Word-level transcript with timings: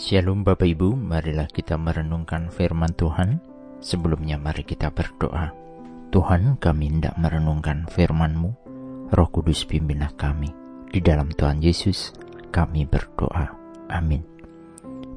Shalom 0.00 0.48
Bapak 0.48 0.64
Ibu, 0.64 0.96
marilah 0.96 1.44
kita 1.44 1.76
merenungkan 1.76 2.48
firman 2.48 2.88
Tuhan. 2.96 3.36
Sebelumnya 3.84 4.40
mari 4.40 4.64
kita 4.64 4.88
berdoa. 4.88 5.52
Tuhan 6.08 6.56
kami 6.56 6.88
hendak 6.88 7.20
merenungkan 7.20 7.84
firman-Mu, 7.84 8.48
Roh 9.12 9.28
Kudus 9.28 9.68
pimpinlah 9.68 10.16
kami. 10.16 10.48
Di 10.88 11.04
dalam 11.04 11.28
Tuhan 11.28 11.60
Yesus 11.60 12.16
kami 12.48 12.88
berdoa. 12.88 13.52
Amin. 13.92 14.24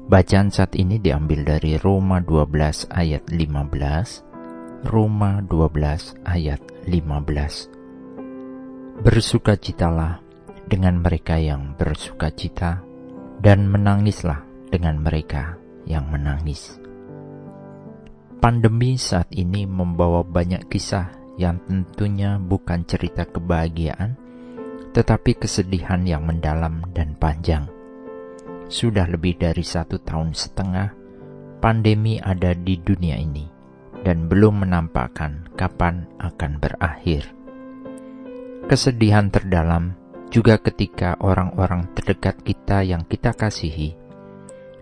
Bacaan 0.04 0.52
saat 0.52 0.76
ini 0.76 1.00
diambil 1.00 1.48
dari 1.48 1.80
Roma 1.80 2.20
12 2.20 2.92
ayat 2.92 3.24
15. 3.32 4.84
Roma 4.84 5.40
12 5.48 6.28
ayat 6.28 6.60
15. 6.84 9.00
Bersukacitalah 9.00 10.20
dengan 10.68 11.00
mereka 11.00 11.40
yang 11.40 11.72
bersukacita 11.72 12.84
dan 13.40 13.64
menangislah 13.64 14.52
dengan 14.74 14.98
mereka 14.98 15.54
yang 15.86 16.10
menangis. 16.10 16.82
Pandemi 18.42 18.98
saat 18.98 19.30
ini 19.30 19.70
membawa 19.70 20.26
banyak 20.26 20.66
kisah 20.66 21.14
yang 21.38 21.62
tentunya 21.62 22.42
bukan 22.42 22.82
cerita 22.82 23.22
kebahagiaan, 23.30 24.18
tetapi 24.90 25.38
kesedihan 25.38 26.02
yang 26.02 26.26
mendalam 26.26 26.82
dan 26.90 27.14
panjang. 27.14 27.70
Sudah 28.66 29.06
lebih 29.06 29.38
dari 29.38 29.62
satu 29.62 30.02
tahun 30.02 30.34
setengah, 30.34 30.90
pandemi 31.62 32.18
ada 32.18 32.50
di 32.52 32.74
dunia 32.74 33.14
ini 33.14 33.46
dan 34.02 34.26
belum 34.26 34.66
menampakkan 34.66 35.54
kapan 35.54 36.04
akan 36.18 36.52
berakhir. 36.58 37.30
Kesedihan 38.66 39.30
terdalam 39.30 39.96
juga 40.28 40.58
ketika 40.58 41.14
orang-orang 41.22 41.86
terdekat 41.94 42.42
kita 42.42 42.82
yang 42.82 43.06
kita 43.06 43.32
kasihi 43.32 44.03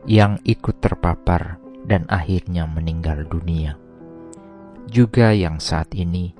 yang 0.06 0.42
ikut 0.42 0.82
terpapar 0.82 1.62
dan 1.86 2.06
akhirnya 2.10 2.66
meninggal 2.66 3.26
dunia. 3.26 3.78
Juga 4.90 5.30
yang 5.32 5.62
saat 5.62 5.94
ini 5.94 6.34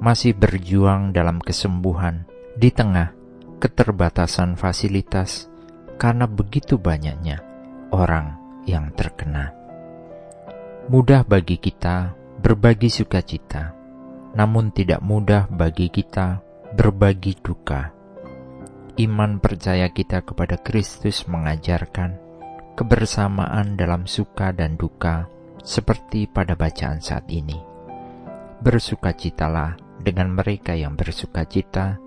masih 0.00 0.32
berjuang 0.32 1.12
dalam 1.12 1.42
kesembuhan 1.42 2.24
di 2.56 2.72
tengah 2.72 3.12
keterbatasan 3.60 4.56
fasilitas 4.56 5.52
karena 6.00 6.24
begitu 6.24 6.80
banyaknya 6.80 7.44
orang 7.92 8.40
yang 8.64 8.88
terkena. 8.96 9.52
Mudah 10.88 11.22
bagi 11.28 11.60
kita 11.60 12.16
berbagi 12.40 12.88
sukacita, 12.88 13.76
namun 14.32 14.72
tidak 14.72 15.04
mudah 15.04 15.46
bagi 15.52 15.92
kita 15.92 16.40
berbagi 16.72 17.36
duka. 17.36 17.92
Iman 18.96 19.38
percaya 19.38 19.92
kita 19.92 20.24
kepada 20.24 20.56
Kristus 20.58 21.28
mengajarkan 21.28 22.29
kebersamaan 22.80 23.76
dalam 23.76 24.08
suka 24.08 24.56
dan 24.56 24.80
duka, 24.80 25.28
seperti 25.60 26.24
pada 26.24 26.56
bacaan 26.56 27.04
saat 27.04 27.28
ini. 27.28 27.60
Bersukacitalah 28.64 29.76
dengan 30.00 30.32
mereka 30.32 30.72
yang 30.72 30.96
bersukacita, 30.96 32.00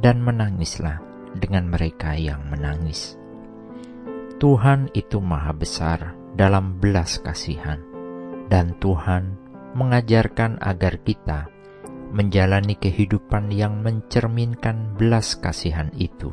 dan 0.00 0.24
menangislah 0.24 1.04
dengan 1.36 1.68
mereka 1.68 2.16
yang 2.16 2.40
menangis. 2.48 3.20
Tuhan 4.40 4.88
itu 4.96 5.20
Maha 5.20 5.52
Besar 5.52 6.16
dalam 6.32 6.80
belas 6.80 7.20
kasihan, 7.20 7.84
dan 8.48 8.80
Tuhan 8.80 9.36
mengajarkan 9.76 10.56
agar 10.64 11.04
kita 11.04 11.52
menjalani 12.16 12.80
kehidupan 12.80 13.52
yang 13.52 13.84
mencerminkan 13.84 14.96
belas 14.96 15.36
kasihan 15.36 15.92
itu. 16.00 16.32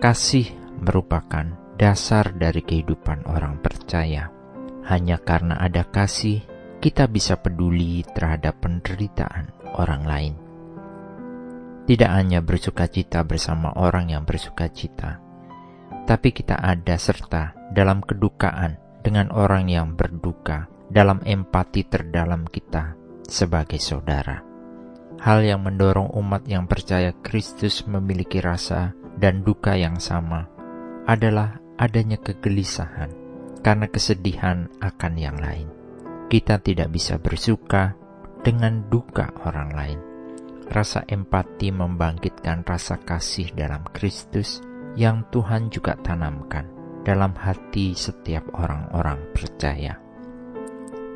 Kasih 0.00 0.48
merupakan 0.80 1.59
dasar 1.80 2.36
dari 2.36 2.60
kehidupan 2.60 3.24
orang 3.24 3.56
percaya. 3.64 4.28
Hanya 4.84 5.16
karena 5.16 5.56
ada 5.56 5.88
kasih, 5.88 6.44
kita 6.76 7.08
bisa 7.08 7.40
peduli 7.40 8.04
terhadap 8.04 8.60
penderitaan 8.60 9.48
orang 9.80 10.04
lain. 10.04 10.34
Tidak 11.88 12.10
hanya 12.12 12.44
bersuka 12.44 12.84
cita 12.84 13.24
bersama 13.24 13.72
orang 13.80 14.12
yang 14.12 14.28
bersuka 14.28 14.68
cita, 14.68 15.24
tapi 16.04 16.36
kita 16.36 16.60
ada 16.60 17.00
serta 17.00 17.56
dalam 17.72 18.04
kedukaan 18.04 18.76
dengan 19.00 19.32
orang 19.32 19.72
yang 19.72 19.96
berduka, 19.96 20.68
dalam 20.92 21.24
empati 21.24 21.88
terdalam 21.88 22.44
kita 22.44 22.92
sebagai 23.24 23.80
saudara. 23.80 24.44
Hal 25.24 25.40
yang 25.48 25.64
mendorong 25.64 26.12
umat 26.12 26.44
yang 26.44 26.68
percaya 26.68 27.16
Kristus 27.24 27.88
memiliki 27.88 28.36
rasa 28.44 28.92
dan 29.16 29.40
duka 29.40 29.76
yang 29.76 29.96
sama 29.96 30.48
adalah 31.08 31.60
adanya 31.80 32.20
kegelisahan 32.20 33.08
karena 33.64 33.88
kesedihan 33.88 34.68
akan 34.84 35.14
yang 35.16 35.40
lain. 35.40 35.72
Kita 36.28 36.60
tidak 36.60 36.92
bisa 36.92 37.16
bersuka 37.16 37.96
dengan 38.44 38.84
duka 38.92 39.32
orang 39.48 39.70
lain. 39.72 40.00
Rasa 40.70 41.02
empati 41.08 41.72
membangkitkan 41.74 42.62
rasa 42.62 43.00
kasih 43.00 43.50
dalam 43.56 43.82
Kristus 43.90 44.62
yang 44.94 45.26
Tuhan 45.32 45.72
juga 45.72 45.98
tanamkan 45.98 46.68
dalam 47.02 47.34
hati 47.34 47.96
setiap 47.96 48.54
orang-orang 48.54 49.18
percaya. 49.34 49.98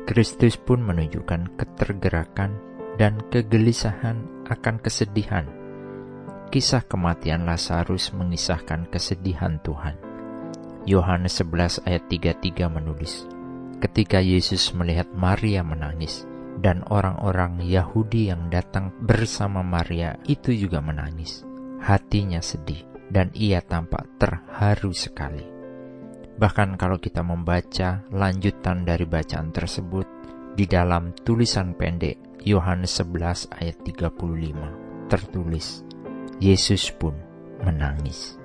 Kristus 0.03 0.59
pun 0.59 0.83
menunjukkan 0.83 1.55
ketergerakan 1.55 2.51
dan 2.99 3.21
kegelisahan 3.31 4.49
akan 4.49 4.75
kesedihan. 4.81 5.45
Kisah 6.51 6.83
kematian 6.85 7.47
Lazarus 7.47 8.11
mengisahkan 8.13 8.91
kesedihan 8.91 9.57
Tuhan 9.63 10.04
Yohanes 10.85 11.41
11 11.41 11.81
ayat 11.89 12.05
33 12.13 12.69
menulis, 12.69 13.25
Ketika 13.81 14.21
Yesus 14.21 14.69
melihat 14.77 15.09
Maria 15.17 15.65
menangis, 15.65 16.29
dan 16.61 16.85
orang-orang 16.87 17.59
Yahudi 17.65 18.31
yang 18.31 18.47
datang 18.47 18.93
bersama 19.03 19.65
Maria 19.65 20.15
itu 20.29 20.55
juga 20.55 20.79
menangis. 20.79 21.43
Hatinya 21.81 22.39
sedih, 22.39 22.85
dan 23.09 23.33
ia 23.33 23.65
tampak 23.65 24.05
terharu 24.21 24.93
sekali. 24.93 25.43
Bahkan 26.37 26.77
kalau 26.77 27.01
kita 27.01 27.25
membaca 27.25 28.05
lanjutan 28.13 28.85
dari 28.85 29.09
bacaan 29.09 29.49
tersebut 29.49 30.07
di 30.53 30.69
dalam 30.69 31.17
tulisan 31.25 31.73
pendek 31.73 32.45
Yohanes 32.45 33.01
11 33.01 33.49
ayat 33.57 33.77
35 33.81 35.09
tertulis, 35.09 35.81
Yesus 36.37 36.93
pun 36.93 37.17
menangis. 37.65 38.44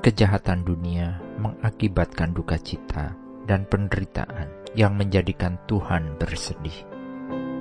Kejahatan 0.00 0.64
dunia 0.64 1.20
mengakibatkan 1.44 2.32
duka 2.32 2.56
cita 2.56 3.12
dan 3.44 3.68
penderitaan 3.68 4.48
yang 4.72 4.96
menjadikan 4.96 5.60
Tuhan 5.68 6.16
bersedih. 6.16 6.88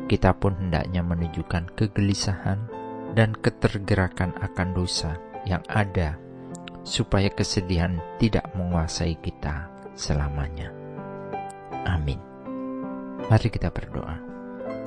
Kita 0.07 0.31
pun 0.39 0.55
hendaknya 0.55 1.03
menunjukkan 1.03 1.75
kegelisahan 1.75 2.63
dan 3.11 3.35
ketergerakan 3.35 4.31
akan 4.39 4.72
dosa 4.72 5.19
yang 5.44 5.59
ada, 5.67 6.16
supaya 6.88 7.27
kesedihan 7.27 8.00
tidak 8.23 8.47
menguasai 8.56 9.19
kita 9.19 9.67
selamanya. 10.00 10.71
Amin. 11.91 12.23
Mari 13.27 13.51
kita 13.51 13.67
berdoa. 13.67 14.16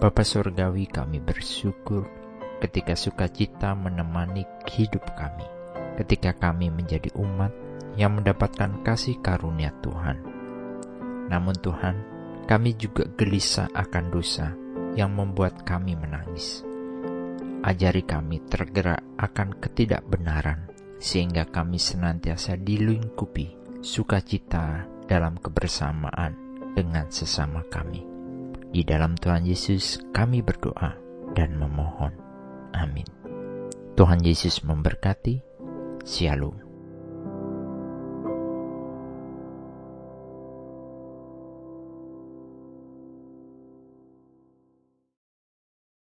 Bapa 0.00 0.24
Surgawi 0.24 0.88
kami 0.88 1.20
bersyukur 1.20 2.08
ketika 2.64 2.96
sukacita 2.96 3.76
menemani 3.76 4.48
hidup 4.72 5.04
kami 5.12 5.61
ketika 5.96 6.32
kami 6.36 6.72
menjadi 6.72 7.12
umat 7.16 7.52
yang 7.96 8.16
mendapatkan 8.16 8.80
kasih 8.80 9.20
karunia 9.20 9.72
Tuhan. 9.84 10.20
Namun 11.28 11.56
Tuhan, 11.60 11.96
kami 12.48 12.74
juga 12.76 13.06
gelisah 13.16 13.68
akan 13.72 14.04
dosa 14.12 14.52
yang 14.92 15.12
membuat 15.12 15.64
kami 15.64 15.96
menangis. 15.96 16.64
Ajari 17.62 18.02
kami 18.02 18.42
tergerak 18.50 19.00
akan 19.16 19.54
ketidakbenaran, 19.62 20.66
sehingga 20.98 21.46
kami 21.46 21.78
senantiasa 21.78 22.58
dilingkupi 22.58 23.78
sukacita 23.82 24.86
dalam 25.06 25.38
kebersamaan 25.38 26.34
dengan 26.74 27.10
sesama 27.10 27.62
kami. 27.70 28.02
Di 28.72 28.82
dalam 28.88 29.14
Tuhan 29.20 29.44
Yesus 29.44 30.00
kami 30.16 30.40
berdoa 30.40 30.96
dan 31.36 31.60
memohon. 31.60 32.16
Amin. 32.72 33.04
Tuhan 33.92 34.24
Yesus 34.24 34.64
memberkati. 34.64 35.51
Shalom. 36.04 36.71